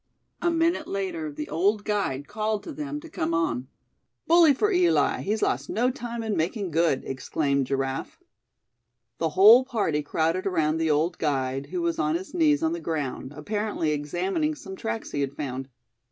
A 0.41 0.49
minute 0.49 0.87
later 0.87 1.31
the 1.31 1.47
old 1.49 1.83
guide 1.85 2.27
called 2.27 2.63
to 2.63 2.71
them 2.71 2.99
to 3.01 3.07
come 3.07 3.35
on. 3.35 3.67
"Bully 4.25 4.51
for 4.51 4.71
Eli; 4.71 5.21
he's 5.21 5.43
lost 5.43 5.69
no 5.69 5.91
time 5.91 6.23
in 6.23 6.35
making 6.35 6.71
good!" 6.71 7.03
exclaimed 7.05 7.67
Giraffe. 7.67 8.19
The 9.19 9.29
whole 9.29 9.63
party 9.63 10.01
crowded 10.01 10.47
around 10.47 10.77
the 10.79 10.89
old 10.89 11.19
guide, 11.19 11.67
who 11.67 11.83
was 11.83 11.99
on 11.99 12.15
his 12.15 12.33
knees 12.33 12.63
on 12.63 12.73
the 12.73 12.79
ground, 12.79 13.31
apparently 13.35 13.91
examining 13.91 14.55
some 14.55 14.75
tracks 14.75 15.11
he 15.11 15.21
had 15.21 15.35
found. 15.35 15.69